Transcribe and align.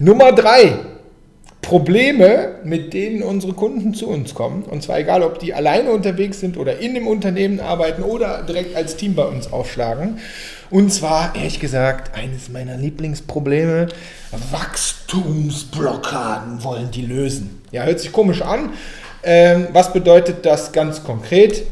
Nummer 0.00 0.32
drei. 0.32 0.78
Probleme, 1.68 2.56
mit 2.64 2.92
denen 2.94 3.22
unsere 3.22 3.52
Kunden 3.52 3.92
zu 3.92 4.08
uns 4.08 4.34
kommen. 4.34 4.62
Und 4.62 4.82
zwar 4.82 5.00
egal, 5.00 5.22
ob 5.22 5.38
die 5.38 5.52
alleine 5.52 5.90
unterwegs 5.90 6.40
sind 6.40 6.56
oder 6.56 6.78
in 6.78 6.94
dem 6.94 7.06
Unternehmen 7.06 7.60
arbeiten 7.60 8.02
oder 8.02 8.42
direkt 8.42 8.74
als 8.74 8.96
Team 8.96 9.14
bei 9.14 9.24
uns 9.24 9.52
aufschlagen. 9.52 10.18
Und 10.70 10.90
zwar, 10.90 11.36
ehrlich 11.36 11.60
gesagt, 11.60 12.16
eines 12.16 12.48
meiner 12.48 12.78
Lieblingsprobleme, 12.78 13.88
Wachstumsblockaden 14.50 16.64
wollen 16.64 16.90
die 16.90 17.04
lösen. 17.04 17.60
Ja, 17.70 17.82
hört 17.82 18.00
sich 18.00 18.12
komisch 18.12 18.40
an. 18.40 18.70
Ähm, 19.22 19.66
was 19.72 19.92
bedeutet 19.92 20.46
das 20.46 20.72
ganz 20.72 21.04
konkret? 21.04 21.64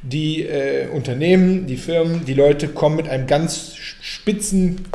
Die 0.00 0.44
äh, 0.44 0.88
Unternehmen, 0.88 1.66
die 1.66 1.76
Firmen, 1.76 2.24
die 2.24 2.34
Leute 2.34 2.68
kommen 2.68 2.96
mit 2.96 3.08
einem 3.08 3.26
ganz 3.26 3.74
spitzen 3.76 4.86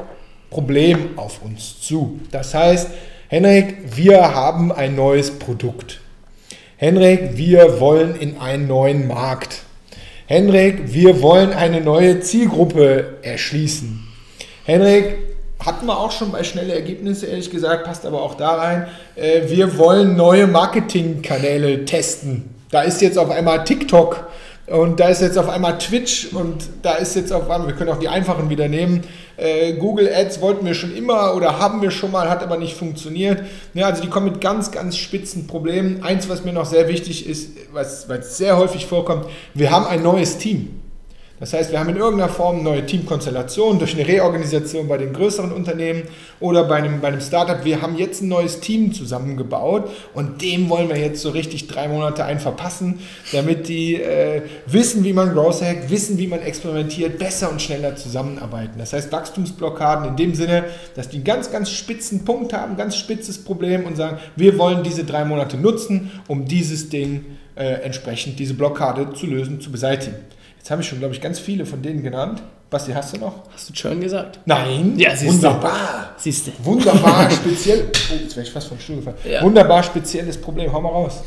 Problem 0.57 1.09
auf 1.17 1.43
uns 1.43 1.81
zu. 1.81 2.19
Das 2.31 2.55
heißt, 2.55 2.89
Henrik, 3.27 3.75
wir 3.95 4.33
haben 4.33 4.71
ein 4.71 4.95
neues 4.95 5.37
Produkt. 5.37 5.99
Henrik, 6.77 7.37
wir 7.37 7.79
wollen 7.79 8.15
in 8.15 8.39
einen 8.39 8.65
neuen 8.65 9.07
Markt. 9.07 9.59
Henrik, 10.25 10.91
wir 10.91 11.21
wollen 11.21 11.53
eine 11.53 11.79
neue 11.79 12.21
Zielgruppe 12.21 13.17
erschließen. 13.21 14.03
Henrik, 14.65 15.19
hatten 15.63 15.85
wir 15.85 15.99
auch 15.99 16.11
schon 16.11 16.31
bei 16.31 16.43
schnelle 16.43 16.73
Ergebnisse, 16.73 17.27
ehrlich 17.27 17.51
gesagt, 17.51 17.83
passt 17.83 18.07
aber 18.07 18.23
auch 18.23 18.33
da 18.33 18.55
rein. 18.55 18.87
Äh, 19.15 19.41
wir 19.49 19.77
wollen 19.77 20.15
neue 20.15 20.47
Marketingkanäle 20.47 21.85
testen. 21.85 22.49
Da 22.71 22.81
ist 22.81 22.99
jetzt 23.03 23.19
auf 23.19 23.29
einmal 23.29 23.63
TikTok 23.63 24.27
und 24.65 24.99
da 24.99 25.09
ist 25.09 25.21
jetzt 25.21 25.37
auf 25.37 25.49
einmal 25.49 25.77
Twitch 25.77 26.33
und 26.33 26.67
da 26.81 26.95
ist 26.95 27.15
jetzt 27.15 27.31
auf 27.31 27.47
einmal, 27.47 27.67
wir 27.67 27.75
können 27.75 27.91
auch 27.91 27.99
die 27.99 28.09
einfachen 28.09 28.49
wieder 28.49 28.67
nehmen. 28.67 29.03
Äh, 29.37 29.73
Google 29.73 30.09
Ads 30.13 30.41
wollten 30.41 30.65
wir 30.65 30.73
schon 30.73 30.95
immer 30.95 31.35
oder 31.35 31.59
haben 31.59 31.81
wir 31.81 31.91
schon 31.91 32.11
mal, 32.11 32.29
hat 32.29 32.41
aber 32.43 32.57
nicht 32.57 32.75
funktioniert. 32.75 33.43
Ja, 33.73 33.85
also 33.85 34.01
die 34.01 34.09
kommen 34.09 34.31
mit 34.31 34.41
ganz, 34.41 34.71
ganz 34.71 34.97
spitzen 34.97 35.45
Problemen. 35.47 36.03
Eins, 36.03 36.27
was 36.27 36.43
mir 36.43 36.53
noch 36.53 36.65
sehr 36.65 36.87
wichtig 36.87 37.29
ist, 37.29 37.51
was, 37.71 38.09
was 38.09 38.37
sehr 38.37 38.57
häufig 38.57 38.87
vorkommt, 38.87 39.27
wir 39.53 39.71
haben 39.71 39.85
ein 39.85 40.01
neues 40.01 40.39
Team. 40.39 40.76
Das 41.39 41.53
heißt, 41.53 41.71
wir 41.71 41.79
haben 41.79 41.89
in 41.89 41.97
irgendeiner 41.97 42.31
Form 42.31 42.63
neue 42.63 42.83
Teamkonstellationen 42.83 43.77
durch 43.77 43.93
eine 43.93 44.07
Reorganisation 44.07 44.87
bei 44.87 44.97
den 44.97 45.13
größeren 45.13 45.51
Unternehmen 45.51 46.03
oder 46.39 46.63
bei 46.63 46.77
einem, 46.77 46.99
bei 46.99 47.09
einem 47.09 47.21
Startup. 47.21 47.63
Wir 47.63 47.83
haben 47.83 47.95
jetzt 47.95 48.23
ein 48.23 48.27
neues 48.27 48.59
Team 48.59 48.91
zusammengebaut 48.91 49.87
und 50.15 50.41
dem 50.41 50.67
wollen 50.67 50.89
wir 50.89 50.97
jetzt 50.97 51.21
so 51.21 51.29
richtig 51.29 51.67
drei 51.67 51.87
Monate 51.89 52.25
ein 52.25 52.39
verpassen, 52.39 53.01
damit 53.31 53.67
die 53.67 54.01
äh, 54.01 54.41
wissen, 54.65 55.03
wie 55.03 55.13
man 55.13 55.31
Growth 55.31 55.61
Hack, 55.61 55.91
wissen, 55.91 56.17
wie 56.17 56.25
man 56.25 56.41
experimentiert, 56.41 57.19
besser 57.19 57.51
und 57.51 57.61
schneller 57.61 57.95
zusammenarbeiten. 57.95 58.79
Das 58.79 58.93
heißt, 58.93 59.11
Wachstumsblockaden 59.11 60.07
in 60.07 60.15
dem 60.15 60.33
Sinne, 60.33 60.65
dass 60.95 61.09
die 61.09 61.17
einen 61.17 61.23
ganz, 61.23 61.51
ganz 61.51 61.69
spitzen 61.69 62.25
Punkt 62.25 62.51
haben, 62.53 62.77
ganz 62.77 62.95
spitzes 62.97 63.43
Problem 63.43 63.85
und 63.85 63.95
sagen, 63.95 64.17
wir 64.35 64.57
wollen 64.57 64.81
diese 64.81 65.03
drei 65.03 65.23
Monate 65.23 65.57
nutzen, 65.57 66.09
um 66.27 66.45
dieses 66.45 66.89
Ding 66.89 67.25
äh, 67.53 67.83
entsprechend, 67.83 68.39
diese 68.39 68.55
Blockade 68.55 69.13
zu 69.13 69.27
lösen, 69.27 69.61
zu 69.61 69.71
beseitigen. 69.71 70.15
Jetzt 70.67 70.71
habe 70.71 70.81
ich 70.81 70.89
schon, 70.89 70.99
glaube 70.99 71.13
ich, 71.13 71.21
ganz 71.21 71.39
viele 71.39 71.65
von 71.65 71.81
denen 71.81 72.03
genannt. 72.03 72.41
Basti, 72.69 72.91
hast 72.91 73.15
du 73.15 73.21
noch? 73.21 73.43
Hast 73.53 73.69
du 73.69 73.73
schon 73.73 74.01
gesagt? 74.01 74.41
Nein. 74.45 74.95
Ja, 74.97 75.15
siehst 75.15 75.35
Wunderbar. 75.35 76.13
Siehst 76.17 76.47
du. 76.47 76.51
Wunderbar 76.61 77.31
speziell. 77.41 77.85
Oh, 77.89 78.15
jetzt 78.21 78.35
wäre 78.35 78.45
ich 78.45 78.51
fast 78.51 78.67
vom 78.67 78.77
Stuhl 78.77 78.97
gefallen. 78.97 79.15
Ja. 79.23 79.41
Wunderbar 79.43 79.81
spezielles 79.81 80.35
Problem. 80.35 80.73
Hau 80.73 80.81
mal 80.81 80.89
raus. 80.89 81.23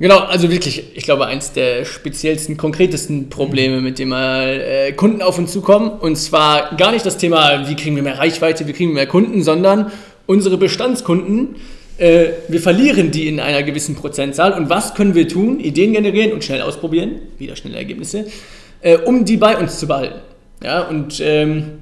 Genau, 0.00 0.18
also 0.18 0.50
wirklich, 0.50 0.96
ich 0.96 1.04
glaube, 1.04 1.26
eins 1.26 1.52
der 1.52 1.84
speziellsten, 1.84 2.56
konkretesten 2.56 3.30
Probleme, 3.30 3.80
mit 3.80 4.00
dem 4.00 4.08
mal 4.08 4.48
äh, 4.48 4.90
Kunden 4.90 5.22
auf 5.22 5.38
uns 5.38 5.52
zukommen. 5.52 5.88
Und 5.88 6.16
zwar 6.16 6.74
gar 6.74 6.90
nicht 6.90 7.06
das 7.06 7.18
Thema, 7.18 7.68
wie 7.68 7.76
kriegen 7.76 7.94
wir 7.94 8.02
mehr 8.02 8.18
Reichweite, 8.18 8.66
wie 8.66 8.72
kriegen 8.72 8.90
wir 8.90 8.94
mehr 8.96 9.06
Kunden, 9.06 9.44
sondern 9.44 9.92
unsere 10.26 10.56
Bestandskunden 10.56 11.54
äh, 11.98 12.30
wir 12.48 12.60
verlieren 12.60 13.12
die 13.12 13.28
in 13.28 13.38
einer 13.38 13.62
gewissen 13.62 13.94
Prozentzahl. 13.94 14.54
Und 14.54 14.70
was 14.70 14.94
können 14.94 15.14
wir 15.14 15.28
tun? 15.28 15.60
Ideen 15.60 15.92
generieren 15.92 16.32
und 16.32 16.42
schnell 16.42 16.62
ausprobieren, 16.62 17.20
wieder 17.38 17.54
schnelle 17.54 17.76
Ergebnisse, 17.76 18.26
äh, 18.82 18.98
um 18.98 19.24
die 19.24 19.36
bei 19.36 19.56
uns 19.56 19.78
zu 19.78 19.86
behalten. 19.86 20.20
Ja, 20.62 20.82
und 20.82 21.20
ähm, 21.20 21.78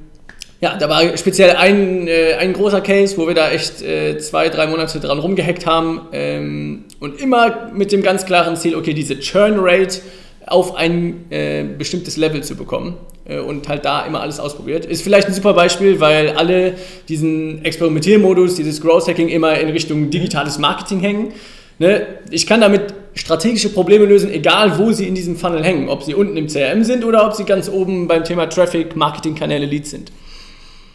ja, 0.61 0.77
da 0.77 0.89
war 0.89 1.17
speziell 1.17 1.57
ein, 1.57 2.07
äh, 2.07 2.35
ein 2.35 2.53
großer 2.53 2.83
Case, 2.83 3.17
wo 3.17 3.27
wir 3.27 3.35
da 3.35 3.51
echt 3.51 3.83
äh, 3.83 4.19
zwei, 4.19 4.49
drei 4.51 4.67
Monate 4.67 5.01
dran 5.01 5.19
rumgehackt 5.19 5.67
haben 5.67 6.09
ähm, 6.13 6.85
und 7.01 7.19
immer 7.19 7.71
mit 7.73 7.93
dem 7.93 8.03
ganz 8.03 8.27
klaren 8.27 8.57
Ziel, 8.57 8.77
okay, 8.77 8.93
diese 8.93 9.19
Churn 9.19 9.57
Rate 9.59 10.01
auf 10.47 10.75
ein 10.75 11.31
äh, 11.31 11.65
bestimmtes 11.79 12.17
Level 12.17 12.43
zu 12.43 12.57
bekommen 12.57 12.97
äh, 13.25 13.39
und 13.39 13.69
halt 13.69 13.85
da 13.85 14.05
immer 14.05 14.21
alles 14.21 14.39
ausprobiert. 14.39 14.85
Ist 14.85 15.03
vielleicht 15.03 15.29
ein 15.29 15.35
super 15.35 15.55
Beispiel, 15.55 16.01
weil 16.01 16.31
alle 16.31 16.75
diesen 17.09 17.65
Experimentiermodus, 17.65 18.57
dieses 18.57 18.81
Growth 18.81 19.09
Hacking 19.09 19.29
immer 19.29 19.59
in 19.59 19.69
Richtung 19.71 20.11
digitales 20.11 20.59
Marketing 20.59 21.01
hängen. 21.01 21.33
Ne? 21.81 22.07
Ich 22.31 22.47
kann 22.47 22.61
damit 22.61 22.95
strategische 23.15 23.71
Probleme 23.71 24.05
lösen, 24.05 24.31
egal 24.31 24.79
wo 24.79 24.93
sie 24.93 25.09
in 25.09 25.15
diesem 25.15 25.37
Funnel 25.37 25.65
hängen. 25.65 25.89
Ob 25.89 26.03
sie 26.03 26.15
unten 26.15 26.37
im 26.37 26.47
CRM 26.47 26.85
sind 26.85 27.05
oder 27.05 27.27
ob 27.27 27.35
sie 27.35 27.45
ganz 27.45 27.69
oben 27.69 28.07
beim 28.07 28.23
Thema 28.23 28.49
Traffic, 28.49 28.95
Marketingkanäle, 28.95 29.67
Leads 29.67 29.91
sind. 29.91 30.13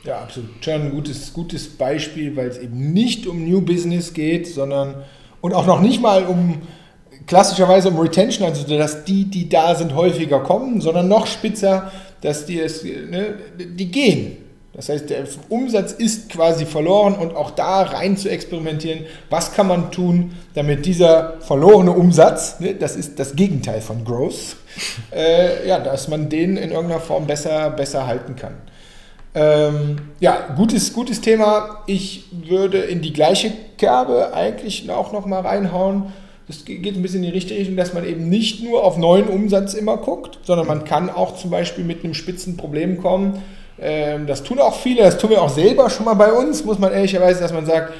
Ja, 0.04 0.20
absolut. 0.20 0.52
Schon 0.62 0.74
ein 0.74 0.92
gutes, 0.92 1.34
gutes 1.34 1.68
Beispiel, 1.68 2.36
weil 2.38 2.48
es 2.48 2.60
eben 2.60 2.94
nicht 2.94 3.26
um 3.26 3.50
New 3.50 3.62
Business 3.62 4.14
geht, 4.14 4.48
sondern 4.48 5.04
und 5.42 5.54
auch 5.54 5.66
noch 5.66 5.82
nicht 5.82 6.02
mal 6.02 6.26
um 6.26 6.62
klassischerweise 7.26 7.90
um 7.90 8.00
Retention, 8.00 8.48
also 8.48 8.78
dass 8.78 9.06
die, 9.06 9.26
die 9.26 9.50
da 9.50 9.74
sind, 9.74 9.96
häufiger 9.96 10.42
kommen, 10.42 10.82
sondern 10.82 11.08
noch 11.08 11.26
spitzer, 11.26 11.92
dass 12.22 12.46
die 12.46 12.60
es, 12.60 12.84
ne, 12.84 13.36
die 13.58 13.92
gehen. 13.92 14.38
Das 14.76 14.90
heißt, 14.90 15.10
der 15.10 15.24
Umsatz 15.48 15.94
ist 15.94 16.30
quasi 16.30 16.66
verloren 16.66 17.16
und 17.16 17.34
auch 17.34 17.52
da 17.52 17.84
rein 17.84 18.18
zu 18.18 18.30
experimentieren, 18.30 19.06
was 19.30 19.54
kann 19.54 19.68
man 19.68 19.90
tun, 19.90 20.36
damit 20.54 20.86
dieser 20.86 21.36
verlorene 21.40 21.92
Umsatz, 21.92 22.60
ne, 22.60 22.76
das 22.76 22.98
ist 22.98 23.18
das 23.18 23.38
Gegenteil 23.38 23.80
von 23.80 24.04
Growth, 24.04 24.58
äh, 25.16 25.66
ja, 25.66 25.80
dass 25.80 26.10
man 26.10 26.28
den 26.28 26.58
in 26.58 26.72
irgendeiner 26.72 27.00
Form 27.00 27.26
besser, 27.26 27.70
besser 27.70 28.06
halten 28.06 28.36
kann. 28.36 28.56
Ähm, 29.34 29.98
ja, 30.20 30.54
gutes, 30.56 30.94
gutes 30.94 31.22
Thema. 31.22 31.84
Ich 31.88 32.26
würde 32.32 32.80
in 32.80 33.02
die 33.02 33.14
gleiche 33.14 33.52
Kerbe 33.78 34.34
eigentlich 34.34 34.90
auch 34.90 35.14
noch 35.14 35.26
mal 35.26 35.42
reinhauen. 35.42 36.14
Das 36.48 36.64
geht 36.64 36.86
ein 36.86 37.02
bisschen 37.02 37.24
in 37.24 37.32
die 37.32 37.36
richtige 37.36 37.60
Richtung, 37.60 37.76
dass 37.76 37.94
man 37.94 38.06
eben 38.06 38.30
nicht 38.30 38.64
nur 38.64 38.84
auf 38.84 38.98
neuen 38.98 39.28
Umsatz 39.28 39.74
immer 39.74 39.98
guckt, 39.98 40.40
sondern 40.44 40.68
man 40.68 40.84
kann 40.84 41.10
auch 41.10 41.36
zum 41.36 41.50
Beispiel 41.50 41.84
mit 41.84 42.04
einem 42.04 42.14
Spitzenproblem 42.14 43.02
kommen, 43.02 43.34
ähm, 43.34 43.42
das 43.78 44.44
tun 44.44 44.60
auch 44.60 44.80
viele, 44.80 45.04
das 45.04 45.18
tun 45.18 45.32
wir 45.32 45.42
auch 45.42 45.50
selber 45.50 45.90
schon 45.90 46.06
mal 46.06 46.14
bei 46.14 46.32
uns, 46.32 46.64
muss 46.64 46.80
man 46.80 46.94
ehrlicherweise, 46.94 47.42
dass 47.42 47.52
man 47.52 47.66
sagt, 47.66 47.94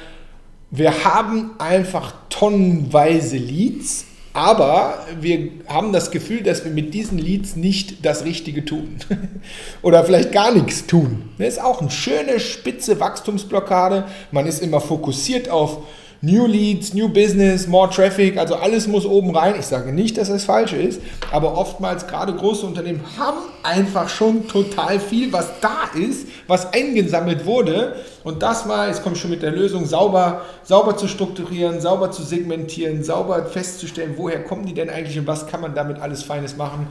wir 0.70 1.04
haben 1.04 1.52
einfach 1.58 2.14
tonnenweise 2.28 3.36
Leads, 3.36 4.06
aber 4.32 5.06
wir 5.18 5.50
haben 5.68 5.92
das 5.92 6.10
Gefühl, 6.10 6.42
dass 6.42 6.64
wir 6.64 6.70
mit 6.70 6.92
diesen 6.92 7.18
Leads 7.18 7.56
nicht 7.56 8.04
das 8.04 8.24
Richtige 8.24 8.64
tun. 8.64 8.96
Oder 9.82 10.04
vielleicht 10.04 10.32
gar 10.32 10.52
nichts 10.52 10.86
tun. 10.86 11.30
Das 11.38 11.48
ist 11.48 11.62
auch 11.62 11.80
eine 11.80 11.90
schöne, 11.90 12.38
spitze 12.38 13.00
Wachstumsblockade. 13.00 14.04
Man 14.32 14.46
ist 14.46 14.62
immer 14.62 14.82
fokussiert 14.82 15.48
auf 15.48 15.78
New 16.26 16.44
Leads, 16.44 16.92
New 16.92 17.08
Business, 17.08 17.68
More 17.68 17.88
Traffic, 17.88 18.36
also 18.36 18.56
alles 18.56 18.88
muss 18.88 19.06
oben 19.06 19.36
rein. 19.36 19.54
Ich 19.60 19.66
sage 19.66 19.92
nicht, 19.92 20.18
dass 20.18 20.28
es 20.28 20.44
falsch 20.44 20.72
ist, 20.72 21.00
aber 21.30 21.56
oftmals 21.56 22.08
gerade 22.08 22.34
große 22.34 22.66
Unternehmen 22.66 23.00
haben 23.16 23.38
einfach 23.62 24.08
schon 24.08 24.48
total 24.48 24.98
viel, 24.98 25.32
was 25.32 25.60
da 25.60 25.84
ist, 25.96 26.26
was 26.48 26.72
eingesammelt 26.72 27.46
wurde. 27.46 27.94
Und 28.24 28.42
das 28.42 28.66
mal, 28.66 28.88
jetzt 28.88 29.04
komme 29.04 29.14
ich 29.14 29.20
schon 29.22 29.30
mit 29.30 29.42
der 29.42 29.52
Lösung, 29.52 29.86
sauber, 29.86 30.42
sauber 30.64 30.96
zu 30.96 31.06
strukturieren, 31.06 31.80
sauber 31.80 32.10
zu 32.10 32.24
segmentieren, 32.24 33.04
sauber 33.04 33.46
festzustellen, 33.46 34.14
woher 34.16 34.42
kommen 34.42 34.66
die 34.66 34.74
denn 34.74 34.90
eigentlich 34.90 35.16
und 35.20 35.28
was 35.28 35.46
kann 35.46 35.60
man 35.60 35.76
damit 35.76 36.00
alles 36.00 36.24
Feines 36.24 36.56
machen, 36.56 36.88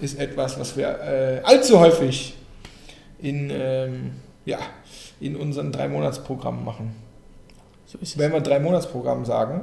ist 0.00 0.18
etwas, 0.18 0.58
was 0.58 0.78
wir 0.78 0.88
äh, 0.88 1.40
allzu 1.44 1.78
häufig 1.78 2.34
in, 3.18 3.50
ähm, 3.52 4.12
ja, 4.46 4.58
in 5.20 5.36
unseren 5.36 5.70
drei 5.70 5.86
Monatsprogrammen 5.86 6.64
machen. 6.64 7.09
So 7.90 7.98
Wenn 8.18 8.32
wir 8.32 8.40
drei 8.40 8.60
Monatsprogramm 8.60 9.24
sagen, 9.24 9.62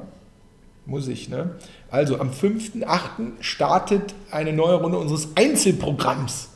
muss 0.86 1.08
ich, 1.08 1.30
ne? 1.30 1.52
Also 1.90 2.20
am 2.20 2.32
5.8. 2.32 3.32
startet 3.40 4.14
eine 4.32 4.52
neue 4.52 4.76
Runde 4.76 4.98
unseres 4.98 5.30
Einzelprogramms. 5.36 6.50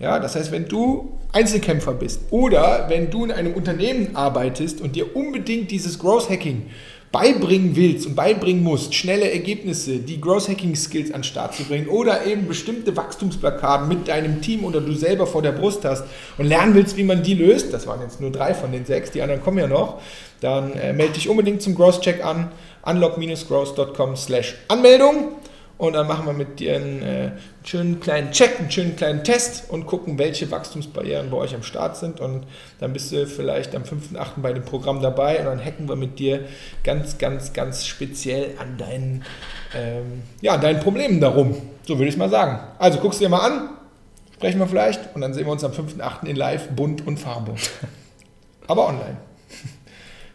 Ja, 0.00 0.18
das 0.18 0.34
heißt, 0.34 0.50
wenn 0.50 0.66
du 0.66 1.12
Einzelkämpfer 1.32 1.92
bist 1.92 2.22
oder 2.30 2.86
wenn 2.88 3.10
du 3.10 3.24
in 3.24 3.30
einem 3.30 3.52
Unternehmen 3.52 4.16
arbeitest 4.16 4.80
und 4.80 4.96
dir 4.96 5.14
unbedingt 5.14 5.70
dieses 5.70 5.98
Growth 5.98 6.30
Hacking 6.30 6.70
beibringen 7.12 7.74
willst 7.74 8.06
und 8.06 8.14
beibringen 8.14 8.62
musst, 8.62 8.94
schnelle 8.94 9.30
Ergebnisse, 9.30 9.98
die 9.98 10.20
Growth 10.20 10.48
Hacking 10.48 10.74
Skills 10.74 11.10
an 11.10 11.18
den 11.20 11.24
Start 11.24 11.54
zu 11.54 11.64
bringen 11.64 11.88
oder 11.88 12.24
eben 12.24 12.46
bestimmte 12.46 12.96
Wachstumsblockaden 12.96 13.88
mit 13.88 14.08
deinem 14.08 14.40
Team 14.40 14.64
oder 14.64 14.80
du 14.80 14.92
selber 14.92 15.26
vor 15.26 15.42
der 15.42 15.52
Brust 15.52 15.84
hast 15.84 16.04
und 16.38 16.46
lernen 16.46 16.74
willst, 16.74 16.96
wie 16.96 17.04
man 17.04 17.22
die 17.22 17.34
löst, 17.34 17.72
das 17.72 17.86
waren 17.86 18.00
jetzt 18.00 18.20
nur 18.20 18.30
drei 18.30 18.54
von 18.54 18.72
den 18.72 18.86
sechs, 18.86 19.10
die 19.10 19.20
anderen 19.20 19.42
kommen 19.42 19.58
ja 19.58 19.66
noch, 19.66 20.00
dann 20.40 20.72
äh, 20.74 20.92
melde 20.92 21.14
dich 21.14 21.28
unbedingt 21.28 21.60
zum 21.60 21.74
Growth 21.74 22.00
Check 22.00 22.24
an, 22.24 22.52
unlock-growth.com 22.86 24.16
slash 24.16 24.56
Anmeldung 24.68 25.39
und 25.80 25.94
dann 25.94 26.06
machen 26.06 26.26
wir 26.26 26.34
mit 26.34 26.60
dir 26.60 26.76
einen, 26.76 27.02
äh, 27.02 27.30
schönen 27.64 28.00
kleinen 28.00 28.32
Check, 28.32 28.60
einen 28.60 28.70
schönen 28.70 28.96
kleinen 28.96 29.24
Test 29.24 29.70
und 29.70 29.86
gucken, 29.86 30.18
welche 30.18 30.50
Wachstumsbarrieren 30.50 31.30
bei 31.30 31.38
euch 31.38 31.54
am 31.54 31.62
Start 31.62 31.96
sind 31.96 32.20
und 32.20 32.46
dann 32.80 32.92
bist 32.92 33.10
du 33.12 33.26
vielleicht 33.26 33.74
am 33.74 33.84
5.8. 33.84 34.42
bei 34.42 34.52
dem 34.52 34.62
Programm 34.62 35.00
dabei 35.00 35.38
und 35.38 35.46
dann 35.46 35.64
hacken 35.64 35.88
wir 35.88 35.96
mit 35.96 36.18
dir 36.18 36.44
ganz, 36.84 37.16
ganz, 37.16 37.54
ganz 37.54 37.86
speziell 37.86 38.56
an 38.58 38.76
deinen, 38.76 39.24
ähm, 39.74 40.22
ja, 40.42 40.52
an 40.52 40.60
deinen 40.60 40.80
Problemen 40.80 41.18
darum. 41.18 41.56
So 41.86 41.98
würde 41.98 42.10
ich 42.10 42.18
mal 42.18 42.28
sagen. 42.28 42.60
Also 42.78 42.98
guckst 42.98 43.18
du 43.18 43.24
dir 43.24 43.30
mal 43.30 43.40
an, 43.40 43.70
sprechen 44.34 44.58
wir 44.58 44.66
vielleicht 44.66 45.14
und 45.14 45.22
dann 45.22 45.32
sehen 45.32 45.46
wir 45.46 45.52
uns 45.52 45.64
am 45.64 45.72
5.8. 45.72 46.26
in 46.26 46.36
live, 46.36 46.68
bunt 46.76 47.06
und 47.06 47.18
Farbe. 47.18 47.54
Aber 48.66 48.86
online. 48.86 49.16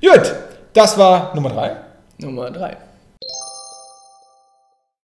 Gut, 0.01 0.33
das 0.73 0.97
war 0.97 1.35
Nummer 1.35 1.49
3. 1.49 1.75
Nummer 2.17 2.49
3. 2.49 2.77